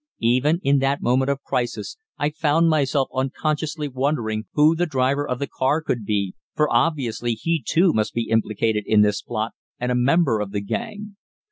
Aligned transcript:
Even 0.23 0.59
in 0.63 0.79
that 0.79 0.99
moment 1.03 1.29
of 1.29 1.43
crisis 1.43 1.97
I 2.17 2.31
found 2.31 2.67
myself 2.69 3.07
unconsciously 3.13 3.87
wondering 3.87 4.45
who 4.53 4.75
the 4.75 4.87
driver 4.87 5.27
of 5.29 5.37
the 5.37 5.45
car 5.45 5.79
could 5.79 6.05
be, 6.05 6.33
for 6.55 6.67
obviously 6.73 7.33
he 7.33 7.63
too 7.63 7.93
must 7.93 8.15
be 8.15 8.29
implicated 8.31 8.83
in 8.87 9.01
this 9.01 9.21
plot, 9.21 9.51
and 9.79 9.91
a 9.91 9.95
member 9.95 10.39
of 10.39 10.53
the 10.53 10.61
gang. 10.61 11.17